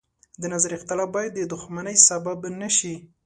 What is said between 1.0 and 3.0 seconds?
باید د دښمنۍ سبب نه شي.